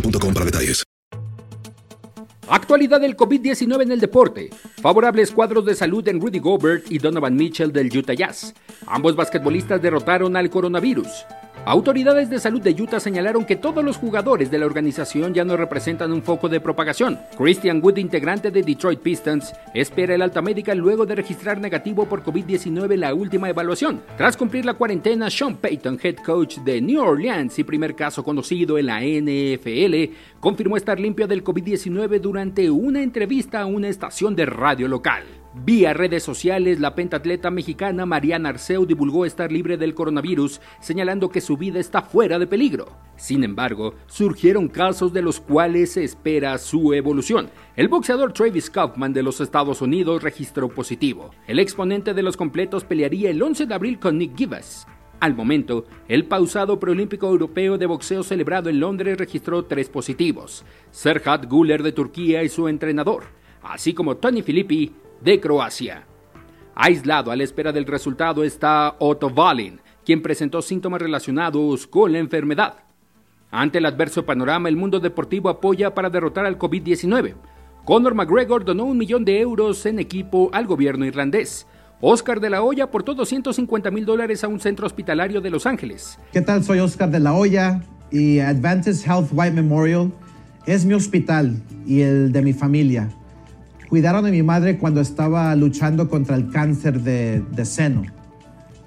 [0.00, 0.84] detalles.
[2.48, 4.50] Actualidad del COVID-19 en el deporte.
[4.80, 8.54] Favorables cuadros de salud en Rudy Gobert y Donovan Mitchell del Utah Jazz.
[8.86, 11.08] Ambos basquetbolistas derrotaron al coronavirus.
[11.68, 15.56] Autoridades de salud de Utah señalaron que todos los jugadores de la organización ya no
[15.56, 17.18] representan un foco de propagación.
[17.36, 22.22] Christian Wood, integrante de Detroit Pistons, espera el alta médica luego de registrar negativo por
[22.22, 24.00] COVID-19 la última evaluación.
[24.16, 28.78] Tras cumplir la cuarentena, Sean Payton, head coach de New Orleans y primer caso conocido
[28.78, 34.46] en la NFL, confirmó estar limpio del COVID-19 durante una entrevista a una estación de
[34.46, 35.24] radio local.
[35.64, 41.40] Vía redes sociales, la pentatleta mexicana Mariana Arceu divulgó estar libre del coronavirus, señalando que
[41.40, 42.88] su vida está fuera de peligro.
[43.16, 47.48] Sin embargo, surgieron casos de los cuales se espera su evolución.
[47.74, 51.30] El boxeador Travis Kaufman de los Estados Unidos registró positivo.
[51.46, 54.86] El exponente de los completos pelearía el 11 de abril con Nick Givas.
[55.20, 61.46] Al momento, el pausado preolímpico europeo de boxeo celebrado en Londres registró tres positivos: Serhat
[61.46, 63.24] Guler de Turquía y su entrenador,
[63.62, 66.06] así como Tony Filippi de Croacia.
[66.74, 72.18] Aislado a la espera del resultado está Otto Wallin, quien presentó síntomas relacionados con la
[72.18, 72.74] enfermedad.
[73.50, 77.34] Ante el adverso panorama, el mundo deportivo apoya para derrotar al COVID-19.
[77.84, 81.66] Conor McGregor donó un millón de euros en equipo al gobierno irlandés.
[82.00, 86.18] Oscar de la Hoya aportó 250 mil dólares a un centro hospitalario de Los Ángeles.
[86.32, 86.62] ¿Qué tal?
[86.62, 90.12] Soy Oscar de la Hoya y Advantage Health White Memorial
[90.66, 93.08] es mi hospital y el de mi familia.
[93.88, 98.02] Cuidaron de mi madre cuando estaba luchando contra el cáncer de, de seno.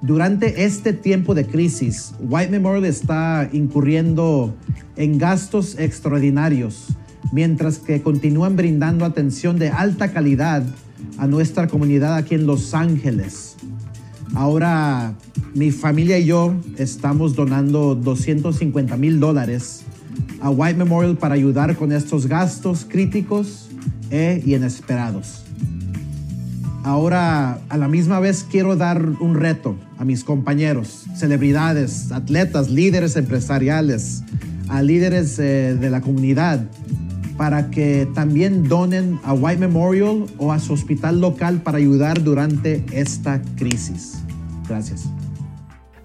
[0.00, 4.54] Durante este tiempo de crisis, White Memorial está incurriendo
[4.96, 6.88] en gastos extraordinarios,
[7.32, 10.62] mientras que continúan brindando atención de alta calidad
[11.18, 13.56] a nuestra comunidad aquí en Los Ángeles.
[14.34, 15.14] Ahora
[15.54, 19.84] mi familia y yo estamos donando 250 mil dólares
[20.40, 23.68] a White Memorial para ayudar con estos gastos críticos
[24.10, 25.44] e inesperados.
[26.84, 33.16] Ahora, a la misma vez, quiero dar un reto a mis compañeros, celebridades, atletas, líderes
[33.16, 34.22] empresariales,
[34.68, 36.66] a líderes eh, de la comunidad,
[37.38, 42.84] para que también donen a White Memorial o a su hospital local para ayudar durante
[42.92, 44.22] esta crisis.
[44.68, 45.08] Gracias.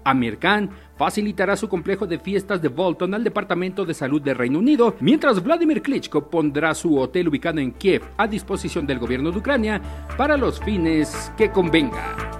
[0.04, 0.70] Amir Khan
[1.00, 5.42] facilitará su complejo de fiestas de Bolton al Departamento de Salud de Reino Unido, mientras
[5.42, 9.80] Vladimir Klitschko pondrá su hotel ubicado en Kiev a disposición del gobierno de Ucrania
[10.18, 12.39] para los fines que convenga.